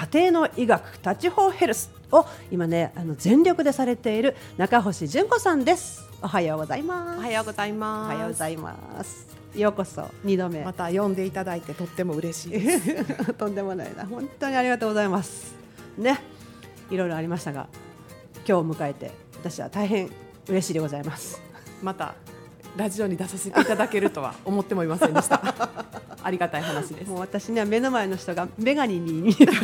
[0.00, 6.08] 家庭の医学タッチフォーヘルスを今ねあの全力でされている中星純子さんです。
[6.22, 7.18] おはようございます。
[7.18, 8.14] おはようございおます。
[8.14, 9.26] はようございます。
[9.54, 10.64] ようこそ二度目。
[10.64, 13.34] また呼んでいただいてとっても嬉しいです。
[13.34, 14.06] とんでもないな。
[14.06, 15.54] 本当にありがとうございます。
[15.98, 16.18] ね。
[16.90, 17.68] いろいろありましたが
[18.36, 20.10] 今日を迎えて私は大変
[20.48, 21.42] 嬉しいでございます。
[21.82, 22.14] また
[22.76, 25.40] ラジオに出させていただけるとは思ってもいませんでした。
[26.22, 27.16] ありがたい話ですも。
[27.16, 29.58] う私には目の前の人が女神に見えるも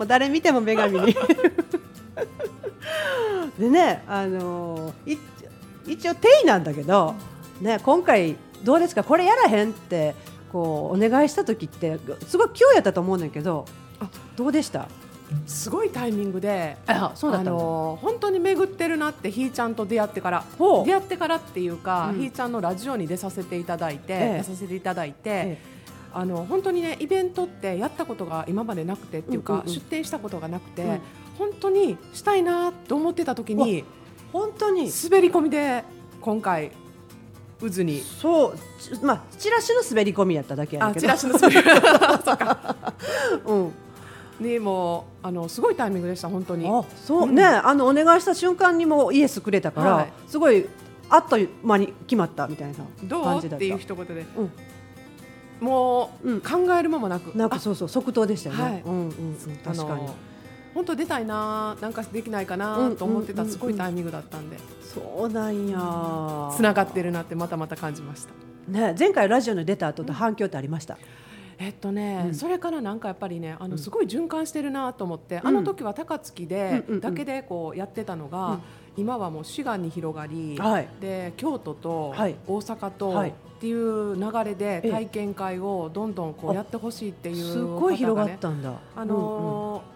[0.00, 1.16] う誰見ても女神に
[3.58, 5.16] でねあのい
[5.86, 7.14] 一応定位なんだけど、
[7.60, 9.04] ね、今回どうですか？
[9.04, 10.14] これやらへんって
[10.52, 13.64] こうお願いした時ってすごい急やったと思うんだけど
[14.00, 14.88] あどうでした？
[15.46, 16.76] すごいタイミングで。
[16.86, 20.44] あの本当に巡ってるなってひーちゃんと出会ってから
[20.84, 22.20] 出会ってからっていうか、うん。
[22.20, 24.38] ひーちゃんのラジオに出させていただいて、ええ。
[24.38, 25.58] 出させていただいて、え
[26.12, 29.74] あの本当にねイベントってやったことが今までなくてっていうか、うんうんうん。
[29.74, 31.00] 出店したことがなくて、うん。
[31.38, 33.84] 本当にしたいなと思ってた時に
[34.32, 34.90] 本当に。
[35.04, 35.84] 滑り込みで
[36.20, 36.72] 今回
[37.60, 38.00] 渦に。
[38.00, 38.58] そう。
[38.80, 40.98] ちまあチラシの滑り込みやっただけやけど。
[40.98, 41.62] あチラシの滑り
[42.24, 42.94] そうか。
[43.46, 43.72] うん
[44.40, 46.68] にもうあのすごいタイミングでした本当に。
[46.68, 47.34] あそう、うん。
[47.34, 50.12] ねあのお願いした瞬間にもうイエスくれたから、はい。
[50.28, 50.66] すごい
[51.08, 53.24] あっという間に決まったみたいなどう？
[53.24, 53.56] 感じだった。
[53.56, 54.26] っていう一言で。
[54.36, 54.50] うん。
[55.60, 57.32] もう、うん考える間もなく。
[57.34, 58.82] あなんかそうそう即答でしたよね、はい。
[58.84, 60.02] うんうんうん、あ確かに。
[60.04, 60.14] の
[60.74, 63.52] 本当出たいななんかできないかうんなと思ってうんうんうん。
[63.52, 64.58] たすごいタイミングだったんで。
[64.82, 66.52] そうなんや。
[66.54, 68.32] つながってるなってまたまた感じました。
[68.68, 70.98] ね前回ラジオに出た後と反響ってありました、
[71.58, 72.34] えっとね、うん。
[72.34, 73.70] それからなんかやっぱりねあうん。
[73.72, 75.46] のすごい循環してるなと思って、うん。
[75.48, 78.60] あの時は高槻でだけでこうやってたのが、うん。
[78.98, 80.88] 今はもう滋賀に広がり、はい。
[81.00, 82.36] で京都とはい。
[82.46, 83.30] 大阪と、はい。
[83.30, 84.90] っていう流れでええ。
[84.90, 88.74] 体験会をどんどんこあうやってほしいっていうすごい広がったんだ。
[88.94, 89.95] あのー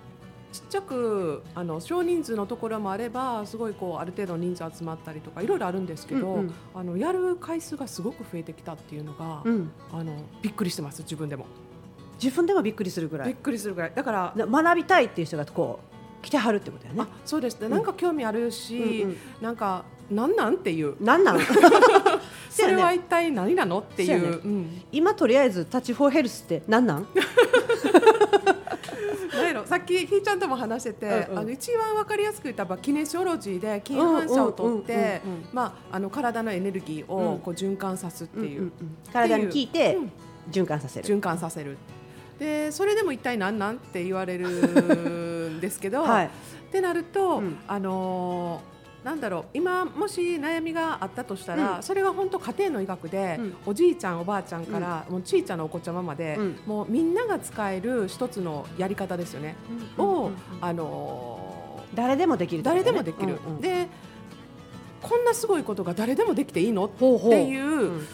[0.52, 6.54] ちっちゃくあの少人数のところもあればすごいこうある程度人数集まったりとかいろいろあるんですけど、うんうん。
[6.74, 9.54] あのやる回数がすごく増えてきたっていうのが、うん。
[9.54, 11.46] うんあのびっくりしてます自分でも、
[12.22, 13.28] 自分でもびっくりするぐらい。
[13.28, 13.92] びっくりするぐらい。
[13.94, 15.80] だからな学びたいっていう人がこ
[16.20, 17.02] う来てはるってことだよね。
[17.02, 17.72] あそうですね、うん。
[17.72, 19.16] なんか興味あるし、うんうん。
[19.40, 21.02] なんかなんなんっていう。
[21.02, 21.40] なんなん。
[22.50, 24.20] それは一体何なのっていう。
[24.20, 24.40] そうやね。
[24.44, 24.82] うん。
[24.90, 27.06] 今とりあえずタッチフォーヘルスってなんなん？
[29.32, 31.38] なんやろさっきひーちゃんとも話してて、うんうん。
[31.38, 35.20] あの一番わかりやすく言ったらキネシオロジーで筋反射を取って
[36.10, 37.34] 体のエネルギーうん。
[37.34, 38.96] をこう循環さすっていう、うんうんうん。
[39.12, 40.12] 体に効いてうん。
[40.50, 41.76] 循環させる、循環させる。
[42.38, 43.76] でそれでも一体何なん？
[43.76, 46.26] って言われるんですけど、 はい。
[46.26, 46.30] っ
[46.72, 47.58] てなると、うん。
[47.68, 48.69] あのー
[49.04, 51.82] なんだろう今もし悩みがあったとしたら、うん。
[51.82, 53.56] それは本当家庭の医学で、うん。
[53.66, 56.56] おじいちゃんおばあちゃんから、もうちいちゃなお子ちゃままで、うん。
[56.66, 59.56] もうみんなが使える一つのやり方ですよね、
[59.98, 60.06] うん。
[60.06, 60.14] うん。
[60.16, 60.24] うん。
[60.26, 60.30] を、
[60.60, 62.62] あの誰でもできるね。
[62.64, 63.54] 誰でもできる、うん。
[63.56, 63.60] うん。
[63.60, 63.88] で
[65.02, 66.84] こんなすごいことが誰でもできていいの？
[66.84, 67.30] っほうほう。
[67.30, 68.06] ていう、うん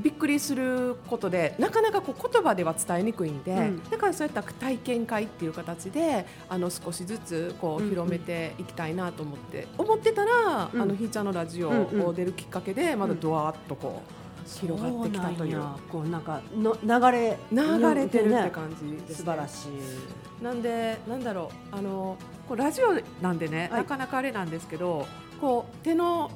[0.00, 3.82] びっくりすることでなかなかこう言葉では伝えにくいんで、うん。
[3.90, 7.90] だからそういった体験会っていう形であの少しずつこうんううん。
[7.90, 10.82] 広めていきたいなと思って、思ってたら、うん。
[10.82, 12.06] あのひーちゃんのラジオうんうん。
[12.06, 15.62] を出るきっかけでまだドワーッとこう広がってきたという。
[15.90, 18.50] こうなんかの流れ流れてるってね。
[18.52, 20.44] 感じです、ね、素晴らしい。
[20.44, 22.16] なんでなんだろうあの
[22.48, 23.80] こうラジオなんでね、はい。
[23.82, 25.06] なかなかあれなんですけど
[25.40, 26.30] こう手の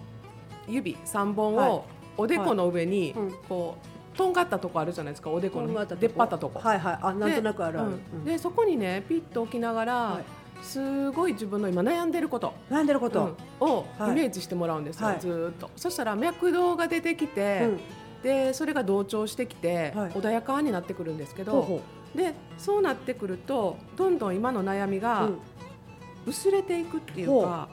[0.69, 1.71] 指3本はい。
[1.71, 1.85] を
[2.17, 3.33] おでこの上に、うん。
[3.49, 6.61] こうとんがったとこあるじゃないですかおでこの出っ張ったとこ。
[6.61, 6.99] はいはい。
[7.01, 7.81] あなんとなくある
[8.25, 10.25] でそこにねピッと置きながら、はい。
[10.63, 13.69] すごい自分の今悩んでること、悩んでること、うん。
[13.69, 14.11] をはい。
[14.11, 15.21] イメージしてもらうんですよ、はい。
[15.21, 15.71] ずーっと。
[15.77, 17.81] そしたら脈動が出てきて、うん。
[18.23, 20.11] でそれが同調してきて、はい。
[20.11, 21.81] 穏やかになってくるんですけど
[22.15, 25.39] でそうなってくるとどんどん今の悩みうがうん。
[26.27, 27.69] 薄れていくっていうか、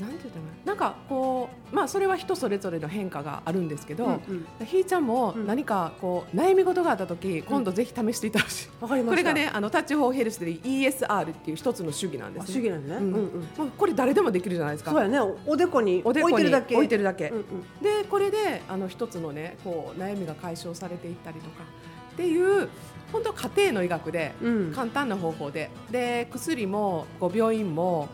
[0.00, 0.40] なんていうの？
[0.40, 4.12] かななんかこうまあそれは人それぞれの変化があるんですけど、うん
[4.60, 4.66] うん。
[4.66, 5.46] ひーちゃんもうん。
[5.46, 9.10] 何かこう悩み事があった時、今度ぜひ試していただきわかりました。
[9.10, 12.54] これがねあのタッチフォーヘルスで ESR っていう一つの主義なんであす、ね。
[12.54, 13.20] 主義なんだね、うんうん。
[13.20, 14.90] うんまあこれ誰でもできるじゃないですか。
[14.90, 15.20] そうやね。
[15.20, 16.74] おおでこに置いてるだけ。
[16.76, 17.28] 置いてるだけ。
[17.28, 17.44] うんうん。
[17.82, 21.64] でこれであの一つのねこう悩みが解消されていったりとか
[22.12, 22.68] っていう
[23.12, 24.72] 本当家庭の医学でうん。
[24.72, 25.70] 簡単な方法で。
[25.90, 28.08] で薬もこう病院も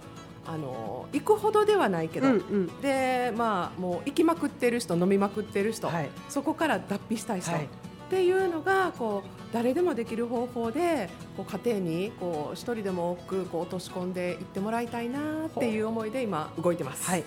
[0.48, 2.80] あの行くほどではないけど、うんうん。
[2.80, 6.10] でまあもう行きまくってる人飲みまくってる人、はい。
[6.28, 7.64] そこから脱皮したい人、はい。
[7.64, 17.04] っていうのがこう誰でもできる方法でこう家庭にこう一人でも多くこう落とし込んでいってもらいたいなっていう思いで今動いてます。
[17.10, 17.24] はい。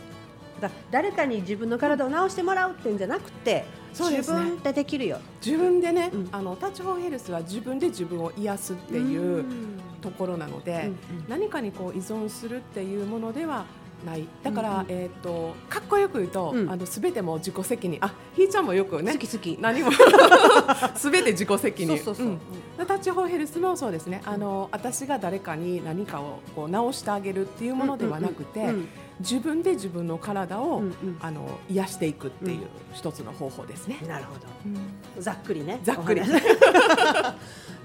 [0.61, 3.65] だ誰かに自分の体を治してもらうってんじゃなくて、ね。
[3.93, 5.19] 自分でできるよ。
[5.45, 6.29] 自分でね、うん。
[6.31, 9.45] あのタッチフォーヘルスは自分で自分を癒すっていう
[9.99, 10.95] ところなので、うんうん。
[11.27, 13.65] 何かにこう依存するっていうものでは
[14.05, 14.25] ない。
[14.43, 14.85] だから、うんうん。
[14.89, 16.71] えっ、とかっこよく言うと、うん。
[16.71, 17.99] あのすべても自己責任。
[18.01, 19.13] あひーちゃんもよくね。
[19.13, 19.57] 好き好き。
[19.59, 19.91] 何も。
[20.95, 21.97] すべて自己責任。
[21.97, 22.87] そうそうそう、ん。
[22.87, 24.21] タッチフォーヘルスもそうですね。
[24.25, 31.17] あの私が誰かに何かをこう直してあげるっていうものではなくて、うん自分で自分の体を、うんうん。
[31.19, 33.99] あの癒していくっていう一つの方法ですね。
[34.07, 35.21] なるほど。
[35.21, 35.79] ざっくりね。
[35.83, 36.21] ざっくり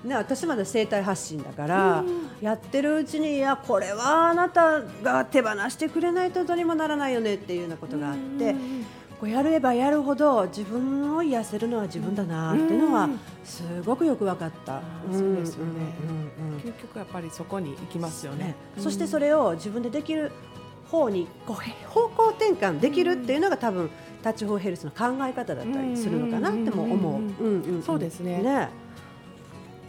[0.04, 2.24] ね私まだ生態発信だから、うん。
[2.40, 8.86] やってるうちにいやこれはあなたが手放してくれないとどうにもならないよねっていうようなことがあって、うん
[9.20, 13.20] こうやればやるほど自分を癒せるのは自分だなっていうのはうん。
[13.44, 14.82] すごくよく分かった。
[15.10, 15.18] うん。
[15.18, 15.72] そうですよね。
[16.38, 16.58] うんうんうん。
[16.58, 18.44] 究極やっぱりそこに行きますよね。
[18.44, 18.54] ね。
[18.78, 20.32] そしてそれを自分でできる
[20.90, 23.90] 方にこう方向転換できるっていうのが多分
[24.22, 27.12] タッチフォーヘルスの考え方だったりするのかなっても思う。
[27.12, 27.82] うんうんうん。
[27.82, 28.42] そうですね。
[28.42, 28.68] ね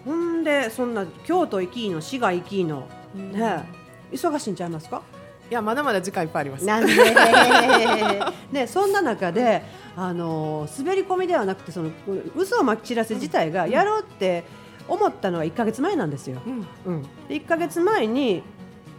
[0.06, 3.31] ほんでそんな京都行きの滋賀行きのうん。
[3.31, 3.63] ね
[4.12, 5.02] 忙しいんちゃいますか？
[5.50, 6.66] いやまだまだ時間いっぱいあります。
[6.66, 6.94] なんで？
[8.52, 9.63] ねそんな中で
[9.96, 11.90] あの滑り込みではなくてその
[12.36, 14.44] 嘘をまき散らせ自体がやろうって
[14.88, 16.40] 思ったのは1か月前なんですよ。
[16.46, 16.68] うん。
[16.86, 18.44] うん、で1か月前に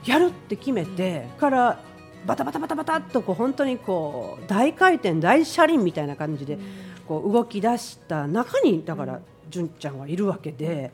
[0.04, 1.78] やるって決めてから
[2.26, 6.58] バタバタバタバタっとこう本当にこう大回転大車輪みたいな感じで
[7.06, 10.92] こう動き出した中にだから純ちゃんはいるわけで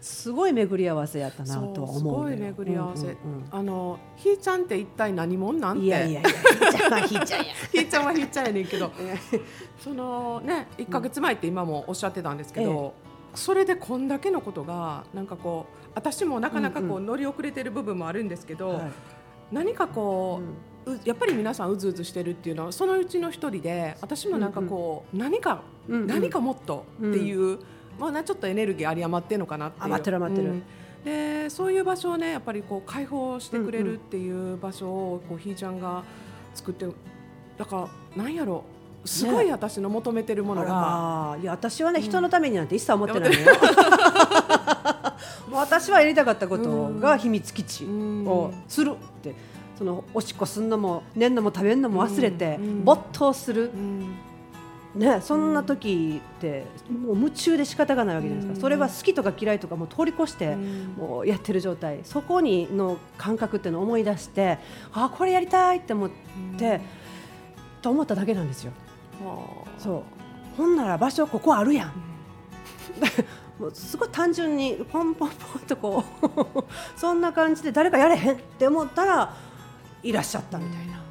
[0.00, 3.02] すごい巡り合わせやったなとは思うすごい巡り合わせ。
[3.02, 3.18] うんうん
[3.50, 5.80] あのひーちゃんって一体何者なんて？
[5.80, 7.52] うんいやいやいやひーちゃんはひーちゃんや。
[7.72, 8.92] ひーちゃんはひーちゃんやねんけど、
[9.78, 12.94] そのね一ヶ月前って今もおっしゃってたんですけど、
[13.34, 18.82] それでこんだけのことがなんかこう私もなかなかこうう乗り遅れてる部分もあるんですけど、はい。
[19.50, 20.46] 何かこう、う
[21.04, 26.06] やっぱり皆さんうずうずしてるっていうのはそのうちの一人で私もなんかこう、何か、うんうん。
[26.06, 27.58] 何かもっとっていう、
[27.98, 30.50] まあなちょっとエネルギー有り余ってるのかなって余ってる余ってる。
[30.50, 30.62] うん。
[31.04, 36.02] でそういう場所をねやっぱりこう解放してくれるっていう場所をこうひーちゃんが
[36.54, 36.86] 作って
[37.56, 38.64] だからなんやろ
[39.04, 42.04] すごい私の求めてるものが、まあいや私はね、うん。
[42.04, 43.46] 人のためになんて一切思ってないのよ。
[45.50, 49.34] 私はやりたかったことが秘密基地をするって。
[49.78, 53.70] そのおしっこすんのも寝んのも食べるのも忘れて、没頭する。
[53.72, 54.16] うん。
[54.94, 58.60] ねそんな時ってもう夢中で仕方がないわけじゃないですか、うん。
[58.60, 60.84] それは好きとか嫌いとかもう通り越して、うん。
[60.96, 62.00] もうやってる状態。
[62.02, 64.58] そこにの感覚っていうのを思い出して
[64.92, 66.10] あこれやりたいって思っ
[66.58, 66.80] て、
[67.80, 68.72] と思っただけなんですよ。
[69.24, 69.80] はあ。
[69.80, 70.02] そう。
[70.56, 71.92] ほんなら場所ここあるやん。
[73.60, 76.64] もうすごい単純にポンポンポンとこう
[76.98, 79.34] そんな感じで誰かやれへんって思ったら
[80.02, 81.02] いらっしゃったみたいな。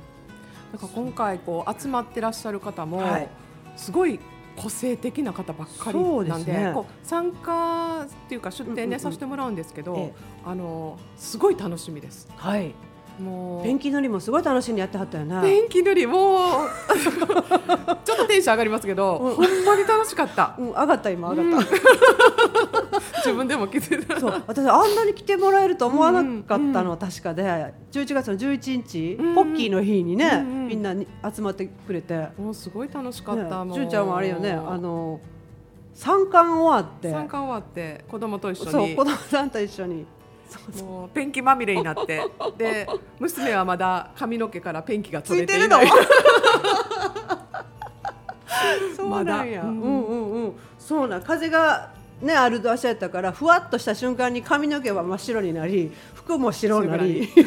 [0.74, 3.30] だから今回こう集まってらっしゃる方も、はい。
[3.76, 4.20] すごい
[4.56, 10.14] 個性的な方ばっかりなんでこう参加っていうか出展ね、させてもらうんですけど、ええ。
[10.46, 12.28] あのすごい楽しみです。
[12.36, 12.74] はい、
[13.20, 13.64] もう。
[13.64, 15.42] ペンキ塗りもすごい楽しんでやってはったよな。
[15.42, 16.70] ペンキ塗りもう
[18.04, 19.36] ちょっとテンション上がりますけど、うん。
[19.36, 20.56] ほんまに楽しかった。
[20.58, 21.68] うん、上がった今上がった、
[23.26, 24.20] 自分でも気づいた。
[24.20, 27.44] そう私あんなに来てもらえると思わなかったのは確かで、
[27.92, 33.88] 11月の11日、うんポッキーの日にね、うんうんみんなに集まってくれて、ね、もうすごい楽しかった、もう。
[33.88, 35.20] ちゃんはあれよねあの
[35.94, 37.10] 参観終わって。
[37.10, 38.72] 参観終わって子供と一緒に。
[38.72, 40.06] そう子供さんと一緒に
[40.82, 42.22] もうペンキまみれになって。
[42.58, 42.88] で
[43.20, 45.92] 娘はまだ髪の毛からペンキが取れていついてないる
[48.96, 49.82] そうなんや、うん。
[49.82, 51.90] うんうんそうなん風が
[52.22, 57.30] ねある場所やったからふわっとした瞬間に髪の毛は真っ白になり服も白になり。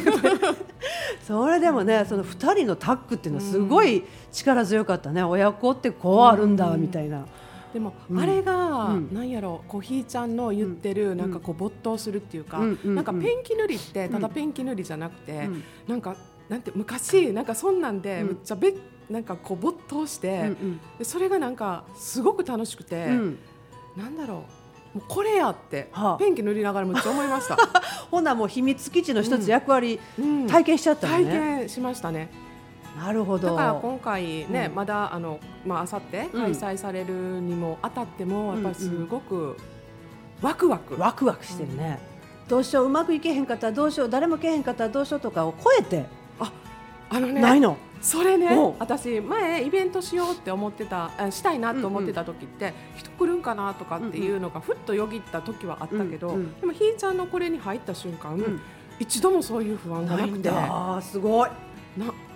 [1.27, 7.25] それでもねその2人のタッグっていうのはすごい力強かったね、親子ってこうあるんだみたいな、
[7.73, 8.19] でも、うん。
[8.19, 9.13] あれが、うん。
[9.13, 15.49] なんやろコーヒーちゃんの言ってる、なんかこう没頭するっていうか、なんかペンキ塗りってただペンキ塗りじゃなくて、
[15.87, 16.15] なんか
[16.49, 18.27] なんて昔なんかそんなんでうん。
[18.27, 18.73] むっちゃべ
[19.09, 20.51] なんかこう没頭して、
[20.97, 23.39] でそれがなんかすごく楽しくて、うん。
[23.95, 24.45] なんだろ
[24.95, 26.17] うもうこれやって、はあ。
[26.17, 27.57] ペンキ塗りながらむっちゃ思いました、
[28.11, 30.47] ほんならもう秘密基地の一つ役割、うん。
[30.47, 32.29] 体験しちゃったよ体ね、験しましたね
[32.97, 33.49] なるほど。
[33.49, 34.75] だから今回ね、うん。
[34.75, 36.53] まだあのまあ明後日うん。
[36.53, 39.57] 開催されるにもあたっても、うんやっぱりすごく
[40.41, 41.99] ワクワク、ワクワクしてるね、
[42.47, 46.05] どうしよううまくいけへんかったらどうしよう誰もけへんかったらどうしようとかを超えて。
[47.13, 48.47] あのねないの、それね
[48.79, 58.61] 私前イベントしようって思ってたあしたいなと思ってた時って、人来るんかなとかっていうのがふっとよぎった時はあったけど、うんうんでもひーちゃんのこれに入った瞬間、うん。
[58.97, 60.49] 一度もそういう不安がなくて。
[60.49, 61.55] ないんだすごい、な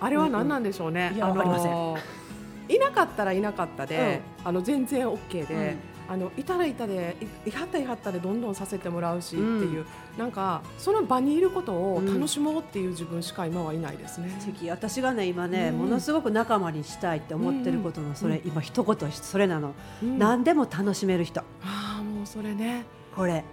[0.00, 1.08] あれは何なんでしょうね。
[1.12, 5.76] うんいやあのわかりませいなかったらいなかったで、あの全然 OK で、うん。
[6.08, 9.74] あのいたらいたでいいはったいはったでどんどんさせてもらうしってうん。
[9.74, 9.86] いう、
[10.16, 14.36] なんかその場にいることをうん楽しもうっていう自分しか今はいないですね。
[14.40, 15.78] 次私がね今ね、うん。
[15.78, 20.18] ものすごく仲間にしたいって思ってることのそれ、うん今一言それなの、うん。
[20.18, 21.40] 何でも楽しめる人。
[21.62, 22.84] ああもうそれね。
[23.14, 23.44] これ。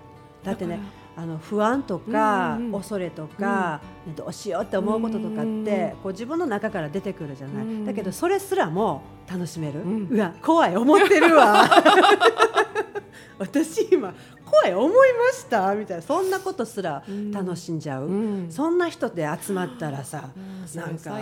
[0.44, 0.82] だってねだ
[1.16, 5.64] あの不安とか、うんうん恐れとか、ねどうしようって思うこととかって、うん。
[5.64, 5.66] こ
[6.06, 7.86] う自分の中から出てくるじゃない、うん。
[7.86, 9.02] だけどそれすらも
[9.32, 10.20] 楽しめる、うん。
[10.20, 11.70] わ怖い思ってるわ。
[13.40, 14.14] 私今
[14.46, 15.74] 怖い思いました？
[15.76, 16.04] みたいな。
[16.04, 18.52] そんなことすら楽しんじゃう、うん。
[18.52, 20.80] そんな人で集まったらさ、うん。
[20.80, 21.16] なんか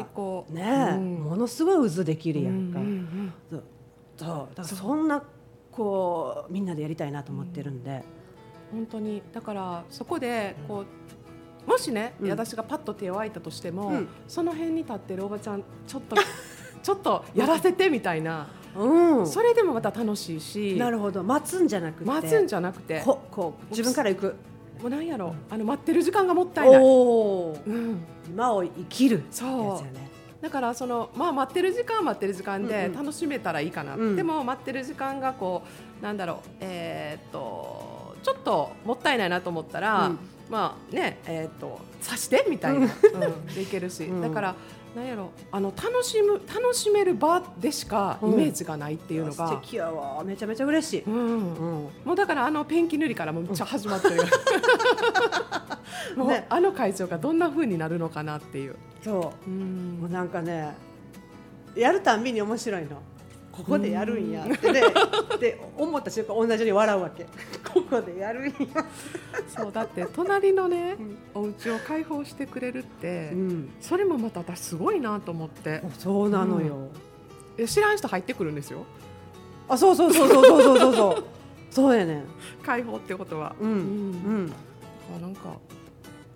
[0.50, 2.80] ねものすごい渦できるやんか、
[4.18, 4.48] そう。
[4.56, 5.24] だからそんな
[5.72, 8.04] こうみんなでやりたいなと思ってるんで、
[8.72, 9.22] 本当に。
[9.34, 12.30] だからそこでこうもしね、うん。
[12.30, 14.08] 私がパッと手を空いたとしても、うん。
[14.28, 16.16] その辺に立ってるおばちゃんちょっと
[16.82, 19.28] ちょっとやらせてみたいな、うん。
[19.28, 20.76] それでもまた楽しいし。
[20.78, 21.24] なるほど。
[21.24, 22.06] 待つんじゃなくて。
[22.06, 23.02] 待つんじゃなくて。
[23.06, 24.36] ここう自分から行く。
[24.82, 25.36] もうなんやろ。
[25.50, 29.50] あの待ってる時間がもったいない、おおうん、今を生きるそう。
[29.74, 30.12] やつやね。
[30.42, 33.06] だからその、まあ、待ってる時間は待ってる時間でうんうん。
[33.06, 34.16] 楽しめたらいいかな、うん。
[34.16, 35.62] でも待ってる時間がこ
[36.02, 36.38] うなんだろう。
[36.62, 37.91] えーっと
[38.24, 40.20] ちょっともったいないなと思ったら、うん。
[40.50, 43.46] まあねえーっと刺してみたいな、うん。
[43.48, 44.22] でいけるし、うん。
[44.22, 44.56] だから
[44.96, 45.32] なんやろ。
[45.52, 50.24] あの楽しむ楽しめる場でしかイメージがないっていうのが、素敵やわ。
[50.24, 51.40] めちゃめちゃ嬉しい、うんうん。
[52.04, 54.18] もうだからあのペンキ塗りからもめっちゃ始まってる、
[56.18, 58.76] もう、ねあの会場がどんな風になるのかなっていう。
[59.02, 59.50] そう。
[59.50, 60.00] うん。
[60.02, 60.76] もうなんかね
[61.76, 63.02] やるたんびに面白いの
[63.64, 64.82] ここでやるんやってね。
[65.36, 67.26] って思った瞬間同じように笑うわけ。
[67.74, 68.52] ここでやるんや。
[69.48, 70.98] そうだって隣のね、
[71.36, 75.82] うん、お家を開放してくれるって、うん、それもまた私すごいなと思って。
[75.98, 76.90] そうなのよ、
[77.58, 78.84] うん、知らん人入ってくるんですよ？
[79.70, 81.24] あそうそうそうそうそうそうそう。
[81.72, 82.26] そうやね
[82.64, 83.56] 開放ってことは。
[83.60, 84.54] うんうん、うん、
[85.18, 85.58] あなんか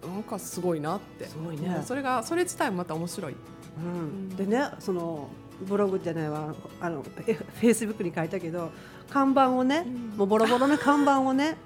[0.08, 1.26] なんかすごいなって。
[1.26, 1.82] すごいね。
[1.84, 3.36] それがそれ自体もまた面白い。
[3.78, 5.28] うん、でねその
[5.62, 6.54] ブログじゃないわ。
[6.80, 8.72] あのフェイスブックに書いたけど
[9.10, 10.18] 看板をね、うん。
[10.18, 11.58] もうボロボロの看板をね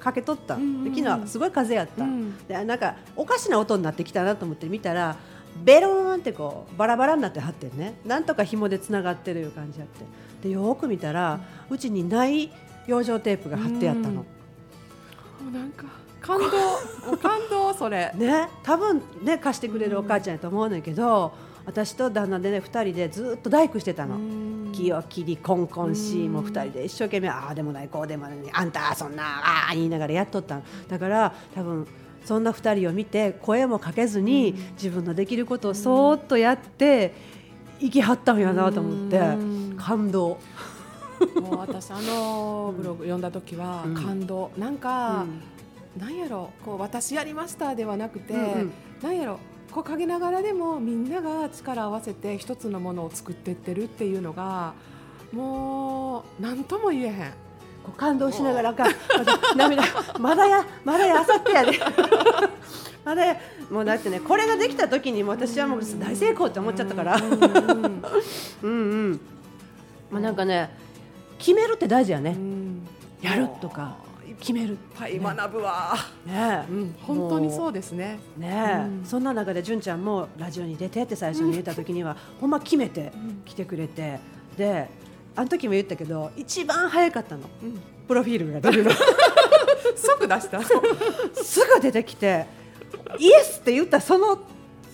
[0.00, 2.36] かけとった、うんう昨日すごい風やった、うん。
[2.46, 5.16] でなんかおかしな音になってきたなと思って見たら
[5.62, 7.98] ベローンってこうバラバラになってはってんね。
[8.04, 10.04] なんとか紐でつながってるいう感じやって。
[10.48, 12.52] でよーく見たらうちにない
[12.86, 14.24] 養生テープが貼ってあったの、も
[15.48, 15.84] うなんか
[16.20, 17.16] 感動。
[17.16, 18.12] 感動それ。
[18.14, 21.32] ね多分ね貸してくれるお母ちゃんやと思うねんけど、
[21.66, 24.18] 私と旦那でね2人でずっと大工してたの。
[24.72, 26.32] 木を切りコンコンし、うん。
[26.32, 30.62] もう2人で一生懸命ああでもないこうでもないあんたそんなああ言いながらやっとったの。
[30.88, 31.86] だから多分
[32.24, 34.72] そんな2人を見て声もかけずに、うん。
[34.72, 37.14] 自分のできることをそーっとやって
[37.80, 39.76] 生きはったんやなと思って、うん。
[39.78, 40.38] 感動、
[41.40, 43.94] もう私あのブログ読んだ時はうん。
[43.94, 45.24] 感動、なんか、
[45.98, 48.72] なんやろこう私やりましたではなくて、うんうん。
[49.02, 49.38] なんやろ
[49.74, 54.72] こう陰ながらでもみんなが力を合わせて一つのものを作っていってるっていうのが
[55.32, 57.12] もう何とも言えへん。
[57.82, 58.86] こう感動しながらか
[59.56, 59.82] 涙
[60.18, 61.78] まだやまだやあさってやで
[63.04, 63.36] まだや
[63.70, 67.16] もうだってねこれができた時にもう私はもう大成功って思っちゃったから。
[67.20, 67.92] うん
[68.62, 69.20] うん。
[70.10, 70.70] まあなんかね、
[71.38, 72.30] 決めるって大事やね。
[72.30, 72.86] うん
[73.20, 73.96] やるとか
[74.40, 74.72] 決める。
[74.72, 75.94] いっぱい学ぶわ、
[76.26, 76.66] ね。
[76.68, 78.18] うん、本当にそうですね。
[78.38, 78.40] え。
[78.40, 79.04] ねえ、うん。
[79.04, 84.18] そんな中で純ちゃんもラジオに出てって最初に言った時には、ほんま決めてうん来てくれて、
[84.56, 84.88] で、
[85.36, 87.42] あの時も言ったけど、一番早かったの。
[87.62, 87.80] うん。
[88.06, 88.90] プロフィールが出るの。
[89.96, 90.60] 即出した。
[91.42, 92.46] すぐ出てきて、
[93.18, 94.38] イエスって言ったその。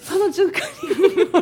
[0.02, 0.60] その瞬間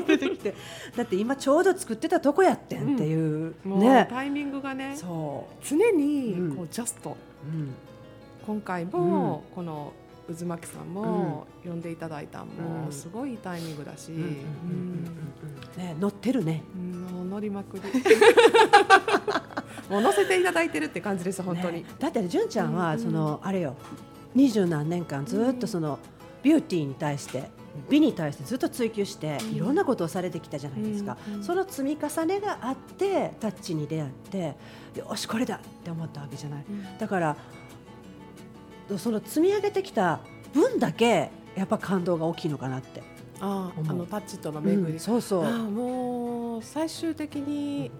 [0.01, 0.55] に出てきて。
[0.97, 4.09] だって今ちょうど作ってたとこやってんっていう、もうね。
[4.11, 6.57] タイミングがねそ常にうん。
[6.57, 7.75] こうジャスト、う、うん、
[8.47, 9.93] 今回もこの
[10.29, 12.93] 渦巻さんも呼んでいただいたんもうん。
[12.93, 14.45] すごいタイミングだし、ね
[15.99, 16.63] 乗ってるね。
[16.75, 17.83] うん乗りまくり。
[19.89, 21.89] もう乗せていただいてるって感じです本当に、ね。
[21.99, 23.77] だって純ちゃんは、うんそのあれよ。
[24.35, 25.99] 二十何年間ずっとその、
[26.43, 27.51] ビューティーに対して
[27.89, 29.57] 美に対してずっと追求して、うん。
[29.57, 34.57] いろんなことをされてきたじゃないですか、うんうんその積み重ねがあってタッチに出会って
[34.97, 36.65] よしこれだって思ったわけじゃない。
[36.99, 37.37] だから
[38.97, 40.21] その積み上げてきた
[40.55, 43.03] 分だけやっぱ感動が大きいのかなって
[43.41, 45.53] ああのタッチとの巡り、うんそうそう。
[45.71, 47.91] もう最終的に、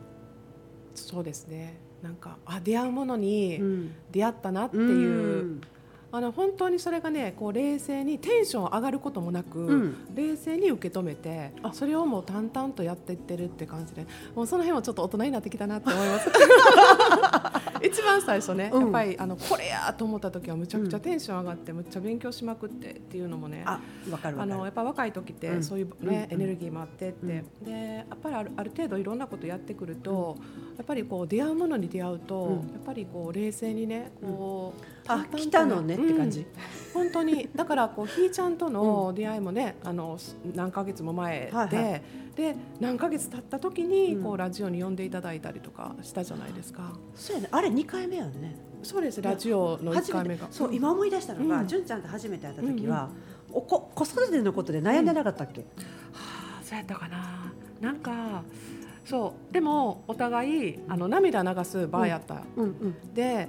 [0.95, 1.79] そうですね。
[2.03, 3.95] なんかあ出会うものにうん。
[4.11, 5.61] 出会ったなってういうん
[6.11, 10.07] あの本当にそれがねこう冷静にテンション上がることもなく、うん。
[10.15, 11.73] 冷静に受け止めてあ。
[11.75, 16.31] それをもう淡々とやっていってるって感じでもうその辺もちょっと大人になってきたなって思います
[17.83, 18.83] 一番最初ね、うん。
[18.83, 23.81] やっぱりあのこれやと思った時はむちゃくちゃテンション上がってむっちゃ勉強しまくってっていうのもねあ
[24.47, 25.41] のやっぱ若い時っうん。
[25.41, 30.37] てそういう、ねうんエネルギーもあってって、でやっぱりあるある程度いろんなことやってくると、
[30.77, 32.53] やっぱりこう出会うものに出会うと、うん。
[32.55, 36.47] やっぱりこう冷静にねこう、あ来たのねって感じ、うん。
[36.95, 37.49] 本当に。
[37.55, 40.19] だからこうひーちゃんとの出会いもね、あの
[40.55, 42.03] 何ヶ月も前で、
[42.39, 44.23] で何ヶ月経った時にうん。
[44.23, 46.93] こうラジオに呼んでいただいたりとかしたじゃないですか。
[47.17, 47.49] そうやね。
[47.51, 48.55] あれ2回目やんね。
[48.85, 49.21] そうです。
[49.21, 50.13] ラジオの1初めて。
[50.13, 50.47] 回目が。
[50.53, 51.67] そう今思い出したのが、うん。
[51.67, 53.09] 純ちゃんと初めて会った時は、
[53.53, 55.67] おこ子育てのことで悩んでなかったっけ、は
[56.61, 57.53] あ、そうやったかな。
[57.81, 58.45] なんか
[59.05, 59.53] そう。
[59.53, 63.15] でもお互いあの涙流す場合やった、うんうん。
[63.15, 63.49] で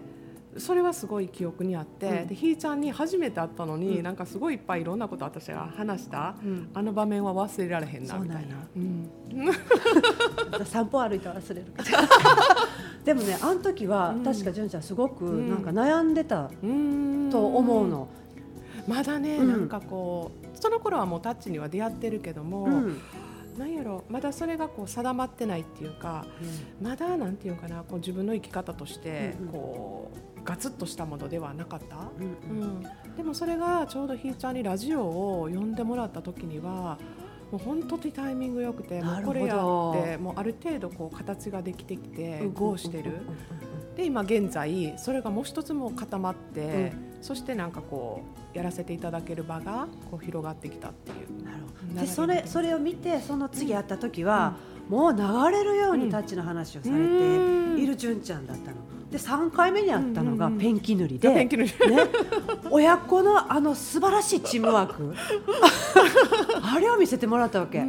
[0.58, 2.27] それはすごい記憶にあって、うん。
[2.27, 4.03] でひーちゃんに初めて会ったのに、うん。
[4.03, 6.70] なんかすごいいっぱいいろんなこと私が話した、うん。
[6.74, 8.56] あの場面は忘れられへんなみたいな。
[8.75, 9.10] うん。
[10.65, 11.65] 散歩歩いたら忘れる
[13.06, 14.24] でもねあの時は、うん。
[14.24, 15.50] 確か純ちゃんすごくん。
[15.50, 17.29] なんか悩んでたうん。
[17.32, 18.08] と思うの、
[18.88, 19.48] まだね、うん。
[19.48, 22.98] なんかこうその頃はもうタッチには出会ってるけども、うん。
[23.58, 26.25] なんやろまだそれがこう定まってないっていうか
[26.82, 29.51] まだなんていうかなこう自分の生き方としてうんうん。
[29.51, 30.18] こう
[30.50, 32.63] ガツッとしたものではなかった、うんうん。
[32.63, 32.84] うん、
[33.15, 36.98] でもそれがちょうどひーちゃんにラジオを呼んでもらった時には
[37.51, 39.58] もう本当にタイミングよくてもうこれやっ
[39.94, 43.22] てもうある程度こう形ができてきて合してる。
[43.96, 48.22] で今現在それがもう一つも固まって、そしてなんかこ
[48.56, 51.44] うやらせていただける場がこう広がってきたっていう。
[51.44, 52.01] なるほど。
[52.01, 54.56] でそれそれを見てその次会った時は、
[54.88, 58.77] もう流れるようにタッチの話をされている純ちゃんだったの。
[59.11, 60.61] で3回目に会ったのがうんうんうん。
[60.61, 61.49] ペンキ塗りで、ね、
[62.69, 65.15] 親子のあの素晴らしいチームワーク
[66.61, 67.83] あれを見せてもらったわけ。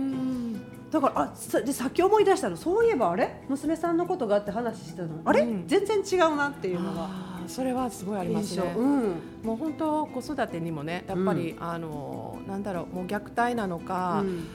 [0.91, 2.57] だからあさでさっき思い出したの。
[2.57, 3.45] そういえばあれ？
[3.49, 5.21] 娘さんのことがあって話してたの。
[5.25, 7.09] あれ、うん全然違うなっていうのが。
[7.47, 8.73] それはすごいありますね。
[8.77, 9.15] うん。
[9.43, 14.49] もう本当子育てにもねやっぱり、あのなんだろうもう虐待なのか、うん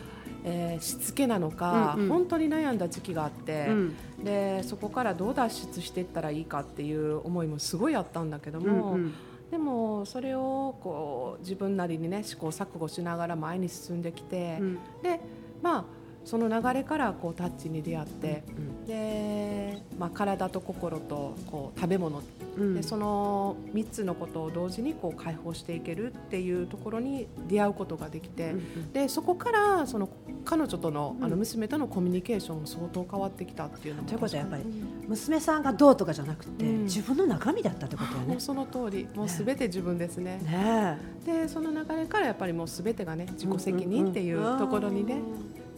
[0.47, 2.09] えーしつけなのか、うんうん。
[2.09, 3.95] 本当に悩んだ時期があって、うん。
[4.23, 9.13] でそこからどう脱出していったらいいかっていう思いもすごいあったんだけども、うん
[9.51, 14.79] でもそれをこう自分なりにね試行錯誤しながら前に進んできて、うん。
[15.03, 15.19] で
[15.61, 15.85] まあ
[16.25, 18.85] その流れからこうタッチに出会って、うん。
[18.87, 22.21] で、まあ、体と心とこう食べ物
[22.57, 22.75] うん。
[22.75, 30.09] でその3つのことを同時にこう解放していけるっていうところに出会うことができて、うんでそこからその
[30.45, 31.31] 彼女との,、あうん。
[31.31, 35.05] の娘とのコミュニケーションも相当変わってきたっていうのもということはやっぱりうん。
[35.07, 36.83] 娘さんがどうとかじゃなくて、うん。
[36.85, 38.25] 自分の中身だったってことよね。
[38.33, 38.41] もう。
[38.41, 39.07] その通り。
[39.13, 40.39] もうすべて自分ですね。
[40.39, 45.21] ねでその流れからやっぱりもうすべてがね自己責任っていうところにね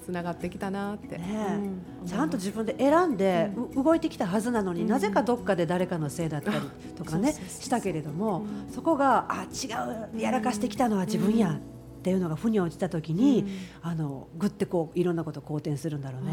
[0.07, 1.25] つながってきたなって、ね
[2.01, 2.07] うん。
[2.07, 4.87] ちゃんと自分で選んで、う動いてきたはずなのに、うん。
[4.87, 6.57] なぜかどっかで誰かのせいだったり
[6.95, 8.73] とかねしたけれども、うん。
[8.73, 9.67] そこがあ違
[10.15, 11.59] うやらかしてきたのは自分や、
[11.97, 13.45] っていうのが腑に落ちた時に、
[13.81, 16.31] あのぐってこういろんなことを好転するんだろうね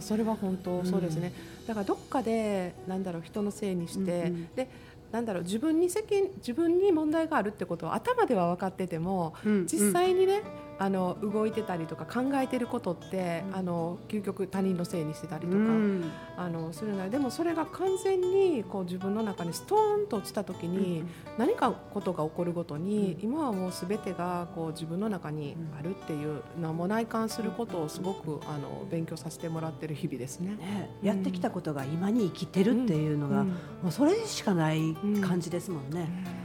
[0.00, 1.32] それは本当そうですね、
[1.66, 4.48] だからどっかでなんだろう人のせいにして、うんうん。
[4.54, 4.68] で
[5.12, 9.66] なんだろう自分に責任自分に問題があるってことは頭では分かっててもうん。
[9.66, 10.42] 実際にね、
[10.78, 13.56] あの動いてたりとか考えてることって、うん。
[13.56, 16.10] あの究極他人のせいにしてたりとか、うん。
[16.36, 21.04] あのするなでもそれが完全にこう自分の中にストーンと落ちた時に、
[21.38, 23.30] 何かことが起こるごとに、うん。
[23.30, 30.56] 今はもうすべてがこう自分の中にあるっていう名も内観することをすごくあの勉強させてもらってる日々ですね。
[30.56, 33.48] ね、やってきたことが今に生きてるっていうのが、うん。
[33.48, 33.54] も
[33.88, 36.43] うそれしかない感じですもんね。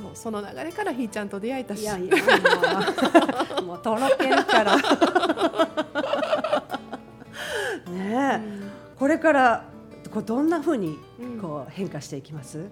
[0.00, 1.82] ねそうその流れからひーちゃんと出会えたし。
[1.82, 4.76] いやいやもう もうとろけるから。
[7.90, 8.40] ねえ、
[8.98, 9.64] これから
[10.12, 11.38] こうどんな風にうん。
[11.40, 12.68] こう変化していきます、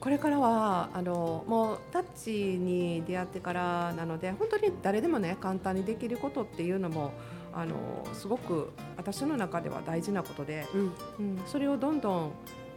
[0.00, 7.12] これからはあのもうタッチに出会ってからなので本当に誰でもね簡単にできることっていうのも
[7.52, 7.74] あの
[8.14, 10.80] すごく私の中では大事なことで、うん。
[11.18, 12.32] うん、それをどんどん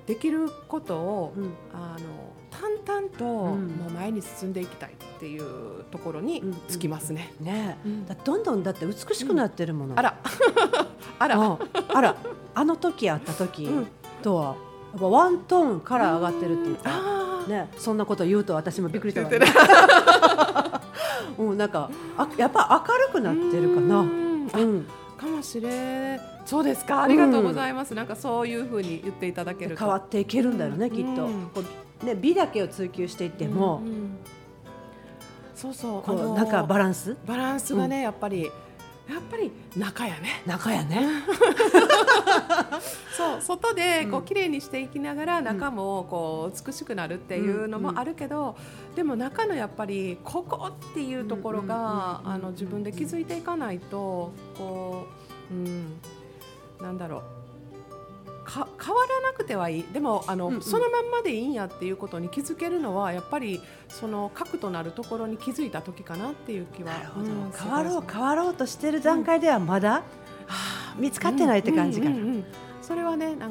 [0.06, 1.54] できることを、うん。
[1.74, 2.33] あの
[2.86, 3.68] 淡々とうん。
[3.68, 7.34] もう前に進んでいきたいっていうところにつきますね。
[7.40, 7.78] ね。
[7.86, 8.06] えうん。
[8.06, 10.16] だどんどんだって美しくなってるもの、あら。
[11.20, 11.58] あら、うん。
[11.94, 12.16] あら。
[12.56, 13.88] あの時会った時うん。
[14.22, 14.56] とは
[14.94, 16.76] やっぱワントーンから上がってるっていう。
[16.78, 17.24] か。
[17.48, 19.46] ね、そんなこと言うと私もびっくりしたわ、言ね。
[21.38, 24.00] うん、なんかあやっぱ明るくなってるかな。
[24.00, 24.46] ううん。
[24.80, 24.86] ん、
[25.18, 28.08] かもしれんそうですかありがとうございます、なん。
[28.08, 31.50] かそういうふうに言っていただけると変わっていけるんだよね、きっとうん。
[31.54, 31.64] こう
[32.04, 34.18] ね美だけを追求していっても、うんうん。
[35.56, 37.16] そうそうこあのうなんかバランス？
[37.26, 40.42] バランスがね、やっぱりやっぱり中やね。
[40.46, 41.06] 中やね。
[43.16, 48.56] そう外でこううん綺麗にしていきながら中もこう美しくなるっていうのもあるけど、
[48.96, 52.34] でも中のやっぱりここっていうところがうんうんうんうん。
[52.34, 55.08] あの自分で気づいていかないとこ
[55.52, 56.00] う、うん、
[56.82, 57.22] なんだろう
[58.44, 59.86] か変わらなくてはいい。
[59.94, 60.62] でもあの、うんうん。
[60.62, 70.04] そのまんまでいいんやっていうことに気づけるのはやっぱりその核となるところに気づいた時かなっていう気はうん変わろう変わろうとしてる段階ではまだ
[70.98, 72.12] 見つかってないって感じかな。
[72.12, 72.46] うんうんうん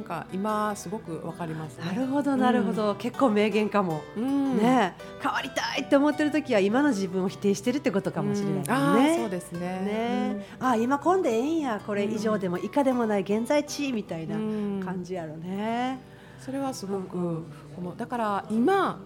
[0.02, 1.84] なんか今すごくわかりますね。
[1.86, 4.02] なるほどなるほど、結構名言かも。
[4.16, 4.58] うん。
[4.58, 4.96] ね。
[4.98, 8.70] え変わりたいって思ってる時は今の自分を否定してるってことかもしれないうん。
[8.70, 9.60] あそうですね。
[9.60, 10.46] ね。
[10.58, 14.82] あ今こんでええんやこれ以上でも以下でもない現在地みたいなうん。
[14.84, 16.00] 感じやろね。
[16.40, 17.44] それはすごくうんうん。
[17.78, 17.94] 思う。
[17.96, 18.98] だから今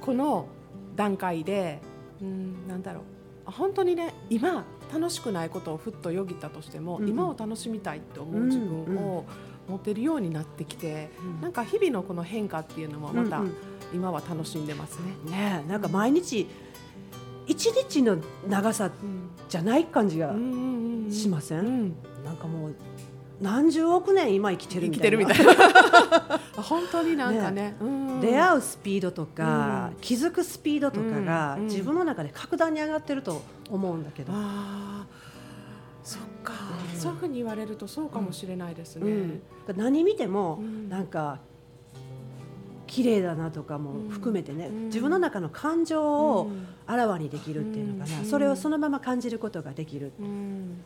[0.00, 0.46] この
[0.96, 1.78] 段階で、
[2.22, 3.02] うん、なんだろう。
[3.44, 7.02] あ本当にね今楽しくないことをふっとよぎったとしても、うん。
[7.04, 9.24] うん今を楽しみたいって思う自分を
[9.68, 13.54] 持てるようになってきて、なんか日々のこの変化っていうのもまたうんうん。
[13.94, 15.30] 今は楽しんでますね。
[15.30, 16.48] ねえなんか毎日
[17.46, 18.90] 一日の長さ
[19.48, 20.34] じゃない感じが
[21.10, 21.96] しません、うん。
[22.24, 22.74] なんかもう
[23.42, 25.18] 何十億年今生きてる生みたいな。
[25.34, 26.40] きてるみたいな。
[26.62, 27.76] 本当になんかね。
[27.80, 28.20] うん。
[28.20, 30.00] 出会うスピードとか、うん。
[30.00, 31.60] 気づくスピードとかが、うん。
[31.62, 31.66] うん。
[31.66, 34.32] 自分の中で格段に上がってると思うんだけど、
[36.04, 36.52] そっか、
[36.94, 36.98] うん。
[36.98, 39.42] そういうふうに言われるとそうかもしれないですね、うん。
[39.76, 40.88] 何見ても、うん。
[40.88, 41.40] なんか
[42.86, 44.84] 綺麗だなとかも含めてね、うん。
[44.84, 46.66] 自分の中の感情をうん。
[46.86, 48.24] あらわにできるっていうのかな、うん。
[48.24, 50.12] それをそのまま感じることができる。
[50.20, 50.84] うん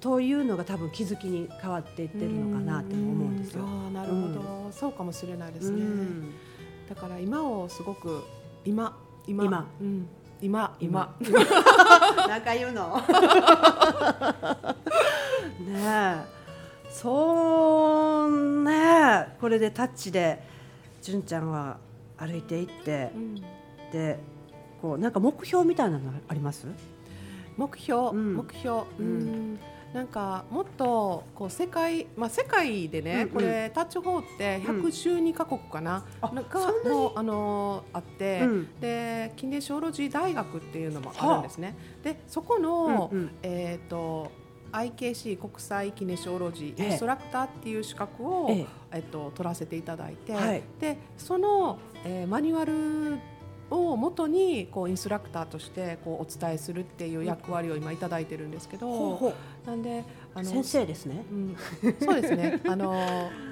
[0.00, 3.64] というのが多分気づきに変わっていってるのかなって思うんですよ。
[3.66, 6.34] ああなるほど、そうかもしれないですね、うん。
[6.88, 8.22] だから今をすごく
[8.64, 9.44] 今今。
[9.44, 9.66] 今。
[9.80, 10.06] うん、
[10.40, 11.16] 今今。
[12.28, 13.00] なんか言うの。
[15.60, 16.36] ねえ。
[16.90, 19.34] そうね。
[19.40, 20.42] これでタッチで
[21.02, 21.78] 純ちゃんは
[22.18, 23.10] 歩いていって。
[23.14, 23.34] うん。
[23.92, 24.18] で
[24.82, 26.66] こうなんか目標みたいなのあります？
[27.56, 28.36] 目標、うん。
[28.36, 29.58] 目標、ううんん、
[29.96, 33.28] なんかもっとこう世界、まあ世界でね、うんうん。
[33.30, 38.68] これタッチ法って112カ国かな、あなんあのーあって、うん。
[38.78, 41.74] でキネシオロジー大学っていうのもあるんですね。
[42.04, 43.30] でそこの、うんうん。
[43.42, 44.30] えっ、と
[44.70, 48.98] IKC 国際キネシオロジええーインストラクターっていう資格を、ええ。
[48.98, 50.62] っと取らせていただいて、はい。
[50.78, 53.18] でその、えーマニュアル
[53.70, 59.34] を元にこうインストラクターとしてこうお伝えするっていう役割を今いただいてるんですけど、ほうほ
[59.66, 61.24] なんであうの先生ですね。
[61.30, 61.56] うん、
[62.00, 62.60] そうですね。
[62.66, 62.94] あの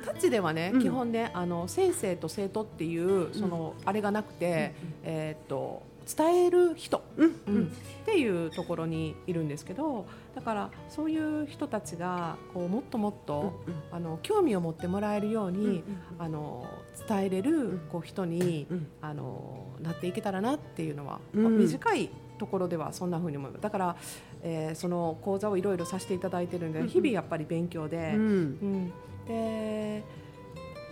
[0.05, 0.83] タッチではね、うん。
[0.83, 7.55] 基本ね、あの先生と生徒っていうその、あれがなくて、えーっと伝える人、うんううん。
[7.63, 7.71] んっ
[8.05, 15.83] ていうところにいるんですけど、だからそういう人たちがこうもっともっと、あの興味を持ってもらえるように、
[16.19, 16.67] あの
[17.09, 18.87] 伝えれるこう人に、うん。
[19.01, 21.43] あのなっていけたらなっていうのは、うん。
[21.43, 23.63] まあ短いところではそんな風に思います。
[23.63, 23.97] だから、
[24.45, 28.13] えーその講座をいろいろさせていただいてるんで、うん日々やっぱり勉強で。
[28.15, 28.21] うん。
[28.21, 28.93] うん、
[29.27, 30.05] で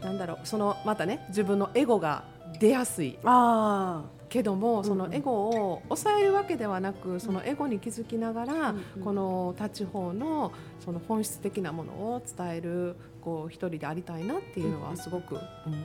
[0.03, 2.25] なんだろうそのまたね自分のエゴが
[2.59, 3.19] 出やすい。
[3.25, 9.03] あけどもんそのエゴを抑えるわけではなくそのエゴに気づきながら、うんうん。
[9.05, 15.41] このタッチ法のその本質的なものを伝えるこう一人でありたいなっていうのはすごく、うん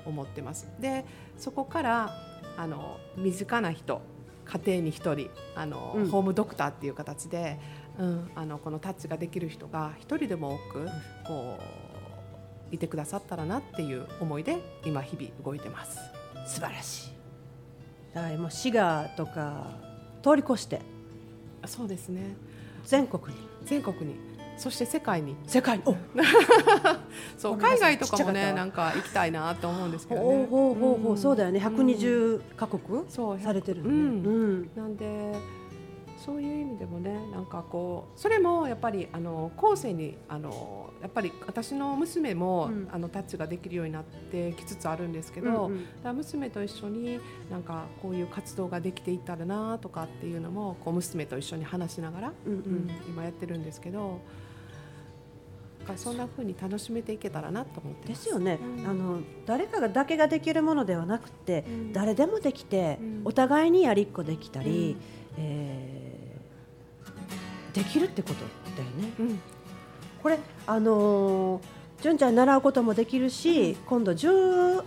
[0.06, 0.70] 思ってます。
[0.80, 1.04] で
[1.38, 2.10] そこから
[2.56, 4.02] あの身近な人
[4.48, 6.10] 家庭に一人あの、うん。
[6.10, 7.60] ホームドクターっていう形で、
[8.00, 10.88] うん、あのこのタッチができる人が一人でも多く
[11.26, 11.60] こ
[12.72, 16.00] ういてくださったらなっていう思いで今日々動いてます。
[16.36, 17.12] あ素晴らしい。
[18.14, 19.78] だからもう滋賀とか
[20.24, 20.82] 通り越して。
[21.66, 22.36] そうですね。
[22.86, 23.48] 全国に。
[23.66, 24.16] 全国に
[24.58, 25.36] そして世界に。
[25.46, 25.82] 世界
[27.38, 30.48] そう海外とかもねなんか行きたいなと思うんですけどほうね。
[30.50, 31.18] ほうほうほう、ん。
[31.18, 31.60] そうだよね。
[31.60, 33.90] 120カ国そうされてるうん。
[33.90, 34.70] うん。
[34.76, 35.34] なんで
[36.18, 42.88] そういう意味でもねなんかこうそれもやっぱりあの後世にあのやっぱり私の娘も、うん。
[42.92, 46.16] あのタッチができるようになってきつつあるんですけど、うんうん。
[46.16, 47.20] 娘と一緒に
[47.52, 54.20] なんかこういう活動ができていったらなとかっていうのもこう娘と一緒に話しながら、うんううんん今やってるんですけど。
[55.80, 58.88] だからそんな風に楽しめていけたらなと思ってまですよね、うん。
[58.88, 61.94] あの誰かがだけができるものではなくて、うん。
[61.94, 63.22] 誰でもできて、うん。
[63.24, 68.34] お互いにやりっこできたり、うんえーできるってこと
[68.76, 69.14] だよね。
[69.20, 69.40] うん。
[70.24, 71.62] これあのー
[72.02, 74.84] 純ちゃん習うこともできるし、今度10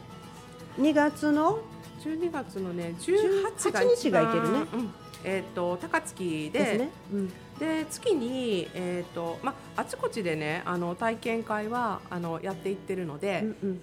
[0.78, 1.58] 2月の
[2.04, 4.58] ？12月のね18が18日がいけるね。
[4.72, 4.94] うん。
[5.24, 6.58] えっ、と高槻で。
[6.58, 6.90] ですね。
[7.12, 7.28] うん。
[7.58, 13.82] で月にえっ、とまああちこちでねあの体験会はあのやっていってるので、うんうん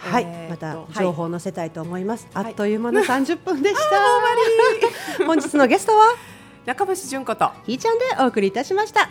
[0.00, 2.26] はい、えーまた情報を載せたいと思います。
[2.34, 5.24] はいあっという間の 30分でした。
[5.26, 6.14] 本日のゲストは？
[6.66, 9.08] 中橋純子とひーちゃんでお送りいたしました。